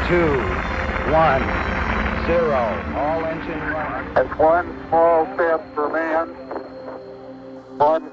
two, 0.07 0.29
one, 1.11 1.74
zero. 2.27 2.61
All 2.97 3.25
engine 3.25 3.61
running. 3.71 4.05
It's 4.17 4.35
one 4.39 4.67
small 4.89 5.27
step 5.33 5.61
for 5.75 5.89
man, 5.89 6.27
one 7.77 8.05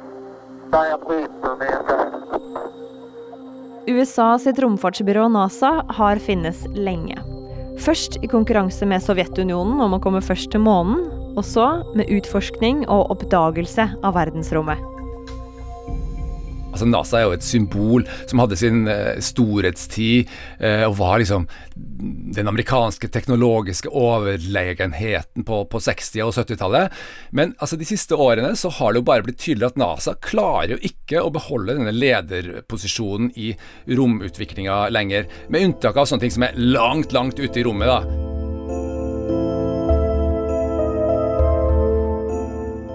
giant 0.70 1.08
leap 1.08 1.30
for 1.40 1.56
mankind. 1.56 2.18
USA 3.88 4.38
sitt 4.38 4.58
romfartsbyrå 4.62 5.28
NASA 5.28 5.84
har 5.88 6.16
finnes 6.22 6.66
lenge. 6.74 7.18
Først 7.82 8.20
i 8.22 8.28
konkurranse 8.30 8.86
med 8.86 9.02
Sovjetunionen 9.02 9.80
om 9.82 9.96
å 9.96 10.00
komme 10.02 10.22
først 10.22 10.52
til 10.52 10.62
månen, 10.62 11.02
og 11.34 11.44
så 11.48 11.66
med 11.96 12.12
utforskning 12.12 12.84
og 12.86 13.10
oppdagelse 13.16 13.88
av 14.04 14.14
verdensrommet. 14.14 14.92
Altså 16.72 16.86
NASA 16.88 17.18
er 17.18 17.26
jo 17.26 17.34
et 17.36 17.44
symbol 17.44 18.06
som 18.24 18.40
hadde 18.40 18.56
sin 18.56 18.86
uh, 18.88 19.18
storhetstid 19.20 20.30
uh, 20.62 20.86
og 20.88 20.96
var 21.00 21.20
liksom 21.20 21.44
den 22.34 22.48
amerikanske 22.48 23.08
teknologiske 23.12 23.88
overlegenheten 23.88 25.44
på, 25.44 25.64
på 25.70 25.80
60- 25.82 26.24
og 26.24 26.34
70-tallet. 26.36 26.92
Men 27.30 27.54
altså, 27.58 27.78
de 27.80 27.88
siste 27.88 28.16
årene 28.16 28.54
så 28.58 28.72
har 28.78 28.92
det 28.92 29.02
jo 29.02 29.08
bare 29.10 29.26
blitt 29.26 29.40
tydelig 29.42 29.70
at 29.72 29.80
NASA 29.80 30.16
klarer 30.22 30.76
jo 30.76 30.82
ikke 30.92 31.22
å 31.22 31.32
beholde 31.34 31.78
denne 31.78 31.94
lederposisjonen 31.94 33.32
i 33.36 33.52
romutviklinga 33.92 34.84
lenger, 34.92 35.28
med 35.52 35.68
unntak 35.68 35.96
av 35.96 36.08
sånne 36.08 36.26
ting 36.26 36.34
som 36.34 36.46
er 36.48 36.58
langt, 36.58 37.12
langt 37.16 37.40
ute 37.40 37.60
i 37.60 37.66
rommet. 37.66 37.90
da. 37.92 38.30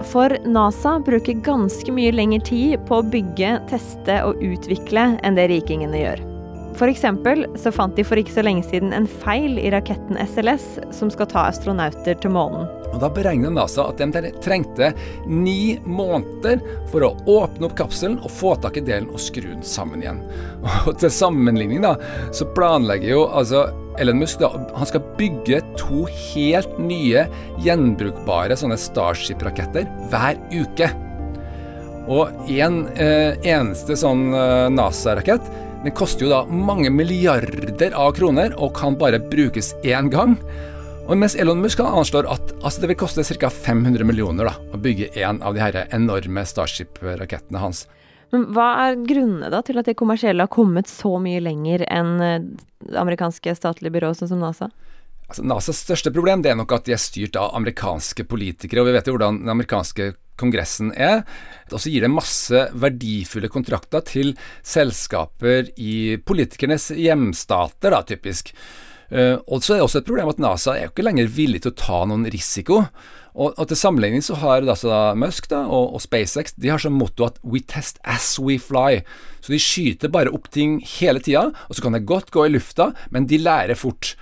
For 0.08 0.32
NASA 0.48 0.96
bruker 1.04 1.36
ganske 1.44 1.92
mye 1.92 2.14
lengre 2.16 2.40
tid 2.48 2.80
på 2.88 3.00
å 3.00 3.06
bygge, 3.12 3.58
teste 3.68 4.22
og 4.24 4.40
utvikle 4.40 5.10
enn 5.20 5.36
det 5.36 5.50
rikingene 5.52 6.00
gjør. 6.00 6.27
F.eks. 6.78 7.02
så 7.58 7.70
fant 7.74 7.96
de 7.98 8.04
for 8.06 8.20
ikke 8.20 8.36
så 8.36 8.42
lenge 8.46 8.62
siden 8.68 8.92
en 8.94 9.08
feil 9.24 9.56
i 9.58 9.70
raketten 9.74 10.14
SLS 10.22 10.76
som 10.94 11.10
skal 11.10 11.26
ta 11.26 11.48
astronauter 11.50 12.14
til 12.22 12.30
månen. 12.30 12.68
Og 12.92 13.00
Da 13.02 13.10
beregnet 13.10 13.56
NASA 13.56 13.88
at 13.90 13.98
de 13.98 14.30
trengte 14.44 14.92
ni 15.26 15.80
måneder 15.82 16.62
for 16.92 17.02
å 17.02 17.10
åpne 17.26 17.66
opp 17.66 17.74
kapselen 17.80 18.20
og 18.22 18.30
få 18.30 18.54
tak 18.62 18.78
i 18.78 18.84
delen 18.86 19.10
og 19.10 19.18
skru 19.22 19.48
den 19.48 19.66
sammen 19.66 20.06
igjen. 20.06 20.22
Og 20.86 20.94
Til 21.02 21.10
sammenligning 21.10 21.82
da, 21.82 21.96
så 22.30 22.46
planlegger 22.54 23.10
jo 23.10 23.26
altså 23.26 23.66
Elon 23.98 24.22
Musk 24.22 24.38
da, 24.38 24.54
han 24.78 24.86
skal 24.86 25.02
bygge 25.18 25.58
to 25.80 26.06
helt 26.14 26.78
nye 26.78 27.26
gjenbrukbare 27.64 28.54
sånne 28.54 28.78
Starship-raketter 28.78 29.90
hver 30.12 30.38
uke. 30.54 30.92
Og 32.08 32.52
en 32.54 32.84
eh, 32.94 33.34
eneste 33.42 33.98
sånn 33.98 34.30
eh, 34.30 34.68
NASA-rakett 34.72 35.50
den 35.84 35.94
koster 35.94 36.26
jo 36.26 36.30
da 36.32 36.40
mange 36.50 36.90
milliarder 36.90 37.94
av 37.94 38.12
kroner 38.16 38.54
og 38.58 38.74
kan 38.76 38.96
bare 38.98 39.20
brukes 39.22 39.74
én 39.86 40.10
gang. 40.10 40.34
Og 41.08 41.16
mens 41.16 41.36
Elon 41.38 41.62
Musk 41.62 41.80
anslår 41.80 42.26
at 42.28 42.50
altså 42.58 42.82
det 42.82 42.90
vil 42.90 42.98
koste 43.00 43.24
ca. 43.24 43.48
500 43.48 44.04
millioner 44.04 44.50
da, 44.50 44.56
å 44.74 44.80
bygge 44.82 45.12
en 45.22 45.38
av 45.40 45.54
de 45.56 45.62
her 45.62 45.78
enorme 45.94 46.44
Starship-rakettene 46.44 47.62
hans. 47.62 47.86
Men 48.34 48.50
Hva 48.52 48.66
er 48.82 48.98
grunnene 49.08 49.48
da 49.54 49.62
til 49.64 49.80
at 49.80 49.88
det 49.88 49.96
kommersielle 49.96 50.44
har 50.44 50.52
kommet 50.52 50.90
så 50.90 51.14
mye 51.22 51.40
lenger 51.40 51.86
enn 51.88 52.18
det 52.20 52.98
amerikanske 52.98 53.54
statlige 53.56 53.94
byrået 53.94 54.18
sånn 54.20 54.34
som 54.34 54.42
NASA? 54.42 54.68
Altså, 55.28 55.44
NASAs 55.44 55.80
største 55.84 56.12
problem 56.12 56.42
det 56.44 56.52
er 56.52 56.58
nok 56.58 56.74
at 56.76 56.88
de 56.88 56.96
er 56.96 57.00
styrt 57.00 57.36
av 57.40 57.54
amerikanske 57.56 58.24
politikere. 58.28 58.82
og 58.82 58.90
Vi 58.90 58.96
vet 58.98 59.08
jo 59.08 59.16
hvordan 59.16 59.42
den 59.44 59.52
amerikanske 59.52 60.12
kongressen 60.40 60.92
er. 60.96 61.24
Og 61.72 61.82
så 61.82 61.92
gir 61.92 62.04
det 62.06 62.12
masse 62.12 62.66
verdifulle 62.72 63.50
kontrakter 63.52 64.04
til 64.06 64.34
selskaper 64.66 65.72
i 65.76 66.18
politikernes 66.24 66.90
hjemstater, 66.96 67.92
da, 67.94 68.04
typisk. 68.06 68.54
Uh, 69.08 69.40
og 69.48 69.64
så 69.64 69.72
er 69.72 69.78
det 69.78 69.86
også 69.86 70.02
et 70.02 70.08
problem 70.08 70.28
at 70.28 70.40
NASA 70.42 70.74
er 70.74 70.82
jo 70.84 70.90
ikke 70.92 71.06
lenger 71.06 71.30
villig 71.32 71.62
til 71.64 71.72
å 71.72 71.80
ta 71.80 72.02
noen 72.08 72.26
risiko. 72.28 72.82
Og, 73.38 73.54
og 73.54 73.68
til 73.70 73.78
sammenligning 73.78 74.24
så 74.24 74.36
har 74.40 74.66
altså 74.66 74.90
da 74.90 75.00
Musk 75.18 75.46
da, 75.52 75.62
og, 75.64 75.94
og, 75.94 76.02
SpaceX 76.02 76.56
de 76.58 76.72
har 76.72 76.82
som 76.82 76.96
motto 76.98 77.28
at 77.28 77.38
'we 77.44 77.62
test 77.62 78.00
as 78.02 78.36
we 78.42 78.58
fly'. 78.58 79.04
Så 79.40 79.54
de 79.54 79.62
skyter 79.62 80.12
bare 80.12 80.32
opp 80.34 80.50
ting 80.50 80.80
hele 80.98 81.22
tida, 81.22 81.48
og 81.68 81.72
så 81.76 81.84
kan 81.84 81.94
det 81.94 82.08
godt 82.08 82.32
gå 82.34 82.46
i 82.46 82.52
lufta, 82.52 82.92
men 83.10 83.26
de 83.30 83.38
lærer 83.38 83.78
fort. 83.78 84.16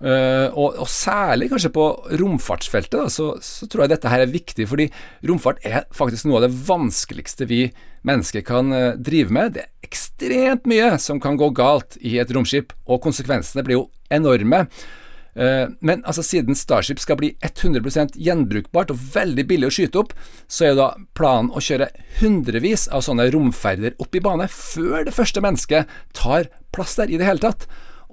Uh, 0.00 0.48
og, 0.56 0.78
og, 0.80 0.86
særlig 0.88 1.50
kanskje 1.50 1.72
på 1.76 1.86
romfartsfeltet, 2.16 2.94
da, 2.96 3.10
så, 3.12 3.34
så, 3.44 3.66
tror 3.68 3.84
jeg 3.84 3.92
dette 3.92 4.08
her 4.08 4.22
er 4.24 4.32
viktig, 4.32 4.64
fordi 4.70 4.86
romfart 5.28 5.60
er 5.68 5.84
faktisk 5.92 6.24
noe 6.24 6.38
av 6.38 6.46
det 6.46 6.54
vanskeligste 6.70 7.44
vi 7.50 7.66
mennesker 8.08 8.44
kan 8.48 8.72
uh, 8.72 8.94
drive 8.96 9.34
med. 9.36 9.58
Det 9.58 9.66
er 9.66 9.90
ekstremt 9.90 10.64
mye 10.70 10.94
som 11.04 11.20
kan 11.20 11.36
gå 11.40 11.50
galt 11.52 11.98
i 12.00 12.14
et 12.22 12.32
romskip, 12.32 12.72
og 12.88 13.02
konsekvensene 13.04 13.66
blir 13.66 13.76
jo 13.76 13.84
enorme. 14.08 14.62
Uh, 15.36 15.68
men 15.84 16.00
altså, 16.08 16.24
siden 16.24 16.56
Starship 16.56 17.04
skal 17.04 17.20
bli 17.20 17.34
100% 17.44 18.16
gjenbrukbart 18.16 18.94
og 18.96 19.04
veldig 19.12 19.44
billig 19.52 19.68
å 19.68 19.76
skyte 19.82 20.00
opp, 20.00 20.16
så 20.48 20.64
er 20.64 20.72
jo 20.72 20.80
da 20.80 20.88
planen 21.12 21.52
å 21.52 21.60
kjøre 21.60 21.90
hundrevis 22.22 22.88
av 22.88 23.04
sånne 23.04 23.28
romferder 23.36 24.00
opp 24.00 24.16
i 24.16 24.24
bane 24.24 24.48
før 24.48 25.04
det 25.04 25.16
første 25.18 25.44
mennesket 25.44 25.92
tar 26.16 26.48
plass 26.72 26.96
der 26.96 27.12
i 27.12 27.20
det 27.20 27.28
hele 27.28 27.44
tatt. 27.44 27.68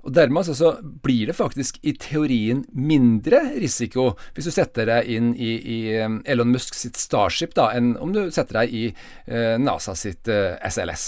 Og 0.07 0.13
Dermed 0.15 0.39
altså, 0.39 0.55
så 0.55 0.69
blir 1.03 1.27
det 1.27 1.35
faktisk 1.35 1.81
i 1.83 1.91
teorien 1.99 2.63
mindre 2.71 3.41
risiko 3.59 4.13
hvis 4.35 4.47
du 4.47 4.53
setter 4.55 4.87
deg 4.87 5.09
inn 5.11 5.33
i, 5.35 5.51
i 5.59 5.79
um, 5.99 6.21
Elon 6.23 6.53
Musk 6.53 6.77
sitt 6.79 6.95
Starship, 6.95 7.51
da, 7.57 7.73
enn 7.75 7.97
om 7.99 8.13
du 8.15 8.21
setter 8.31 8.61
deg 8.61 8.71
i 8.71 8.83
eh, 8.87 9.57
NASA 9.59 9.97
sitt 9.99 10.29
eh, 10.31 10.55
SLS. 10.63 11.07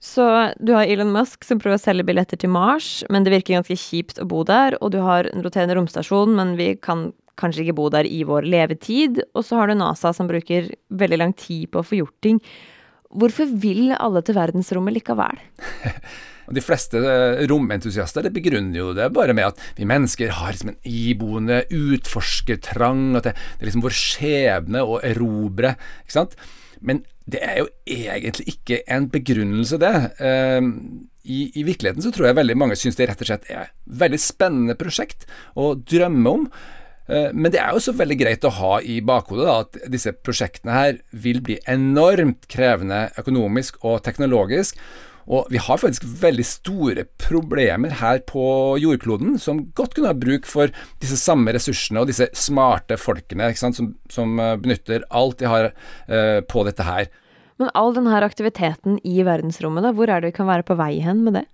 Så 0.00 0.24
du 0.64 0.72
har 0.72 0.88
Elon 0.88 1.12
Musk 1.12 1.44
som 1.44 1.60
prøver 1.60 1.76
å 1.76 1.82
selge 1.82 2.06
billetter 2.08 2.40
til 2.40 2.52
Mars, 2.54 3.02
men 3.12 3.26
det 3.26 3.34
virker 3.34 3.58
ganske 3.58 3.76
kjipt 3.80 4.20
å 4.22 4.26
bo 4.28 4.42
der. 4.48 4.78
Og 4.80 4.94
du 4.94 5.00
har 5.04 5.28
en 5.28 5.44
roterende 5.44 5.76
romstasjon, 5.76 6.32
men 6.38 6.54
vi 6.60 6.70
kan 6.80 7.10
kanskje 7.40 7.66
ikke 7.66 7.76
bo 7.80 7.90
der 7.92 8.08
i 8.08 8.22
vår 8.28 8.46
levetid. 8.48 9.20
Og 9.36 9.44
så 9.44 9.60
har 9.60 9.68
du 9.68 9.76
NASA 9.76 10.14
som 10.16 10.28
bruker 10.30 10.70
veldig 10.88 11.20
lang 11.20 11.36
tid 11.36 11.68
på 11.72 11.82
å 11.82 11.88
få 11.88 12.00
gjort 12.00 12.16
ting. 12.24 12.40
Hvorfor 13.16 13.50
vil 13.60 13.92
alle 13.96 14.24
til 14.24 14.38
verdensrommet 14.38 14.96
likevel? 14.96 15.42
Og 16.46 16.54
De 16.56 16.62
fleste 16.64 17.00
romentusiaster, 17.00 17.50
romentusiaster 17.50 18.30
begrunner 18.34 18.78
jo 18.78 18.92
det 18.96 19.08
bare 19.14 19.34
med 19.36 19.50
at 19.50 19.60
vi 19.78 19.88
mennesker 19.88 20.34
har 20.38 20.54
liksom 20.54 20.74
en 20.74 20.80
iboende 20.86 21.64
utforskertrang, 21.74 23.16
at 23.18 23.28
det, 23.28 23.34
det, 23.34 23.64
er 23.64 23.70
liksom 23.70 23.84
vår 23.86 23.98
skjebne 23.98 24.84
å 24.86 25.00
erobre. 25.06 25.74
ikke 26.04 26.18
sant? 26.18 26.38
Men 26.80 27.02
det 27.26 27.42
er 27.42 27.60
jo 27.60 27.68
egentlig 27.90 28.52
ikke 28.54 28.80
en 28.92 29.08
begrunnelse, 29.10 29.78
det. 29.82 29.94
Ehm, 30.22 30.72
I, 31.26 31.50
I, 31.58 31.64
virkeligheten 31.66 32.04
så 32.04 32.12
tror 32.14 32.28
jeg 32.28 32.38
veldig 32.38 32.56
mange 32.58 32.78
syns 32.78 32.98
det 32.98 33.08
rett 33.10 33.22
og 33.24 33.30
slett 33.30 33.48
er 33.50 33.64
et 33.64 33.72
veldig 34.02 34.20
spennende 34.22 34.76
prosjekt 34.78 35.26
å 35.58 35.72
drømme 35.74 36.34
om. 36.38 36.44
Eh, 37.10 37.32
men 37.34 37.50
det 37.50 37.58
er 37.62 37.74
jo 37.74 37.82
så 37.82 37.96
veldig 37.98 38.18
greit 38.20 38.46
å 38.46 38.54
ha 38.60 38.76
i 38.78 39.00
bakhodet 39.02 39.48
da, 39.48 39.56
at 39.64 39.90
disse 39.90 40.14
prosjektene 40.14 40.76
her 40.76 41.02
vil 41.10 41.42
bli 41.42 41.58
enormt 41.70 42.46
krevende 42.52 43.08
økonomisk 43.18 43.82
og 43.82 44.04
teknologisk. 44.06 44.78
Og 45.26 45.48
vi 45.50 45.58
har 45.58 45.80
faktisk 45.82 46.06
veldig 46.20 46.44
store 46.46 47.04
problemer 47.18 47.96
her 47.98 48.20
på 48.28 48.44
jordkloden 48.78 49.34
som 49.42 49.64
godt 49.76 49.96
kunne 49.96 50.12
ha 50.12 50.18
bruk 50.18 50.46
for 50.46 50.70
disse 51.02 51.18
samme 51.18 51.54
ressursene 51.56 52.02
og 52.02 52.10
disse 52.12 52.28
smarte 52.38 52.98
folkene 53.00 53.50
som, 53.58 53.74
som, 54.12 54.38
eh, 54.38 54.54
benytter 54.62 55.06
alt 55.10 55.40
de 55.42 55.50
har 55.50 55.70
eh, 55.72 56.40
på 56.46 56.62
dette 56.68 56.86
her. 56.86 57.10
Men 57.58 57.72
all 57.74 57.94
denne 57.96 58.22
aktiviteten 58.22 59.00
i 59.02 59.18
verdensrommet, 59.26 59.86
da, 59.86 59.94
hvor 59.96 60.10
er 60.12 60.22
det 60.22 60.34
vi 60.34 60.38
kan 60.38 60.50
være 60.50 60.66
på 60.66 60.76
vei 60.78 60.98
hen 61.02 61.24
med 61.26 61.40
det? 61.40 61.46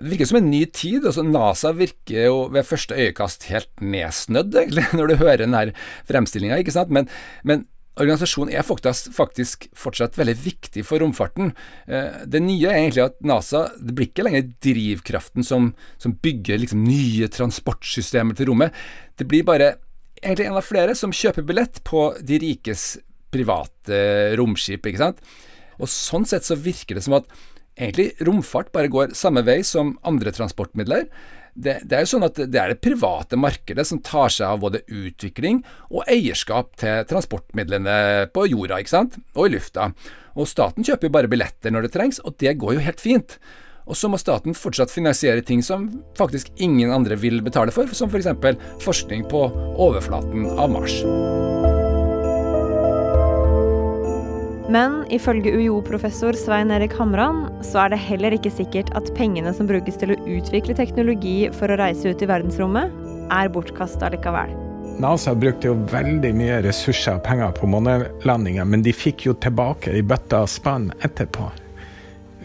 Det 0.00 0.14
virker 0.14 0.30
som 0.30 0.38
en 0.40 0.50
ny 0.50 0.64
tid. 0.64 1.04
altså 1.04 1.22
NASA 1.22 1.74
virker 1.76 2.24
jo 2.24 2.36
ved 2.50 2.64
første 2.64 2.96
øyekast 2.96 3.44
helt 3.52 3.70
nedsnødd, 3.84 4.56
egentlig, 4.56 4.86
når 4.96 5.12
du 5.12 5.20
hører 5.20 5.44
denne 5.44 5.66
fremstillinga. 6.08 6.56
Men, 6.88 7.10
men 7.44 7.66
organisasjonen 8.00 8.54
er 8.54 8.64
faktisk 8.64 9.68
fortsatt 9.76 10.16
veldig 10.18 10.36
viktig 10.40 10.84
for 10.88 11.02
romfarten. 11.02 11.52
Eh, 11.86 12.24
det 12.26 12.42
nye 12.44 12.70
er 12.70 12.80
egentlig 12.80 13.04
at 13.04 13.20
NASA 13.26 13.66
det 13.76 13.94
blir 13.96 14.10
ikke 14.10 14.26
lenger 14.26 14.48
drivkraften 14.64 15.46
som, 15.46 15.70
som 16.00 16.16
bygger 16.24 16.62
liksom 16.62 16.82
nye 16.86 17.28
transportsystemer 17.32 18.38
til 18.38 18.50
rommet. 18.50 18.74
Det 19.20 19.28
blir 19.30 19.46
bare 19.46 19.74
egentlig 20.20 20.48
en 20.48 20.58
av 20.60 20.66
flere 20.66 20.96
som 20.98 21.14
kjøper 21.14 21.46
billett 21.46 21.82
på 21.86 22.10
de 22.24 22.40
rikes 22.42 22.92
private 23.30 24.00
romskip. 24.40 24.86
ikke 24.86 25.04
sant? 25.04 25.22
Og 25.80 25.88
Sånn 25.88 26.26
sett 26.28 26.46
så 26.46 26.58
virker 26.60 26.98
det 26.98 27.04
som 27.06 27.16
at 27.20 27.28
egentlig 27.80 28.12
romfart 28.26 28.72
bare 28.74 28.90
går 28.92 29.14
samme 29.16 29.44
vei 29.46 29.60
som 29.64 29.94
andre 30.06 30.32
transportmidler. 30.36 31.06
Det, 31.54 31.80
det, 31.84 31.96
er 31.96 32.04
jo 32.04 32.12
sånn 32.12 32.26
at 32.28 32.38
det 32.38 32.60
er 32.60 32.72
det 32.72 32.82
private 32.84 33.38
markedet 33.40 33.86
som 33.88 34.02
tar 34.04 34.32
seg 34.32 34.46
av 34.46 34.60
både 34.62 34.82
utvikling 34.86 35.62
og 35.90 36.04
eierskap 36.10 36.76
til 36.80 37.02
transportmidlene 37.10 38.28
på 38.34 38.46
jorda 38.52 38.80
ikke 38.80 38.94
sant? 38.94 39.18
og 39.34 39.48
i 39.48 39.56
lufta. 39.56 39.90
Og 40.38 40.48
Staten 40.48 40.86
kjøper 40.86 41.08
jo 41.08 41.16
bare 41.18 41.30
billetter 41.30 41.74
når 41.74 41.88
det 41.88 41.94
trengs, 41.96 42.22
og 42.22 42.38
det 42.40 42.54
går 42.60 42.78
jo 42.78 42.86
helt 42.86 43.02
fint. 43.02 43.38
Og 43.90 43.98
så 43.98 44.06
må 44.06 44.20
staten 44.20 44.54
fortsatt 44.54 44.92
finansiere 44.92 45.42
ting 45.42 45.64
som 45.66 45.88
faktisk 46.18 46.52
ingen 46.62 46.94
andre 46.94 47.18
vil 47.18 47.42
betale 47.42 47.74
for, 47.74 47.90
som 47.90 48.12
f.eks. 48.12 48.30
For 48.38 48.84
forskning 48.86 49.26
på 49.30 49.46
overflaten 49.82 50.46
av 50.54 50.70
Mars. 50.70 51.00
Men 54.70 55.00
ifølge 55.10 55.50
UiO-professor 55.50 56.36
Svein 56.38 56.70
Erik 56.70 56.92
Hamran 56.94 57.48
så 57.66 57.80
er 57.82 57.90
det 57.90 58.04
heller 58.04 58.36
ikke 58.36 58.52
sikkert 58.54 58.92
at 58.94 59.08
pengene 59.16 59.50
som 59.56 59.66
brukes 59.66 59.96
til 59.98 60.12
å 60.14 60.18
utvikle 60.30 60.76
teknologi 60.78 61.48
for 61.56 61.72
å 61.72 61.78
reise 61.80 62.12
ut 62.12 62.22
i 62.22 62.28
verdensrommet, 62.30 62.92
er 63.34 63.50
bortkasta 63.50 64.12
likevel. 64.14 64.52
NASA 65.02 65.34
brukte 65.34 65.72
jo 65.72 65.74
veldig 65.90 66.30
mye 66.38 66.60
ressurser 66.62 67.18
og 67.18 67.24
penger 67.26 67.56
på 67.56 67.66
månelandinga, 67.72 68.66
men 68.68 68.84
de 68.86 68.94
fikk 68.94 69.26
jo 69.26 69.34
tilbake 69.42 69.96
i 69.96 70.04
bøtta 70.06 70.44
og 70.44 70.52
spann 70.52 70.90
etterpå. 71.02 71.48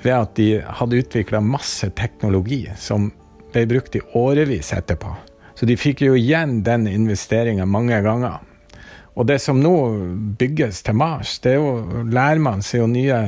Ved 0.01 0.15
at 0.15 0.33
de 0.39 0.49
hadde 0.79 1.03
utvikla 1.03 1.43
masse 1.45 1.91
teknologi 1.99 2.63
som 2.79 3.11
ble 3.53 3.67
brukt 3.69 3.99
i 3.99 4.03
årevis 4.17 4.73
etterpå. 4.73 5.13
Så 5.53 5.69
de 5.69 5.77
fikk 5.77 6.01
jo 6.07 6.17
igjen 6.17 6.63
den 6.65 6.89
investeringa 6.89 7.69
mange 7.69 8.01
ganger. 8.01 8.41
Og 9.15 9.25
det 9.25 9.37
som 9.39 9.61
nå 9.63 9.75
bygges 10.39 10.81
til 10.83 10.97
Mars, 10.99 11.37
det 11.39 11.55
er 11.55 11.61
jo 11.63 12.03
lærer 12.11 12.41
man 12.43 12.63
seg 12.65 12.81
jo 12.81 12.87
nye 12.91 13.19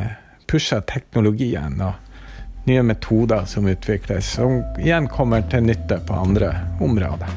pusher 0.51 0.83
teknologien 0.83 1.79
og 1.79 2.67
nye 2.67 2.83
metoder 2.83 3.47
som 3.47 3.69
utvikles, 3.71 4.33
som 4.35 4.59
igjen 4.83 5.07
kommer 5.07 5.47
til 5.47 5.63
nytte 5.63 6.01
på 6.03 6.19
andre 6.27 6.51
områder. 6.83 7.31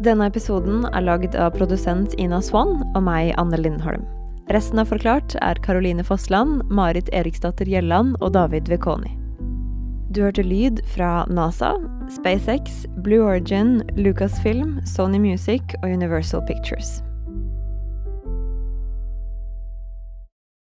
Denne 0.00 0.26
episoden 0.26 0.86
er 0.88 1.04
lagd 1.04 1.36
av 1.38 1.52
produsent 1.54 2.16
Ina 2.18 2.40
Swann 2.42 2.80
og 2.96 3.04
meg, 3.06 3.36
Anne 3.38 3.60
Lindholm. 3.60 4.08
Resten 4.50 4.80
av 4.82 4.88
Forklart 4.90 5.36
er 5.46 5.54
Caroline 5.62 6.02
Fossland, 6.02 6.64
Marit 6.74 7.06
Eriksdatter 7.14 7.68
Gjelland 7.70 8.16
og 8.18 8.32
David 8.34 8.66
Vekoni. 8.66 9.12
Du 10.10 10.24
hørte 10.24 10.42
lyd 10.42 10.80
fra 10.90 11.22
NASA, 11.30 11.76
SpaceX, 12.10 12.80
Blue 13.04 13.22
Origin, 13.22 13.78
Lucasfilm, 13.94 14.80
Sony 14.82 15.22
Music 15.22 15.62
og 15.84 15.94
Universal 15.94 16.42
Pictures. 16.50 16.98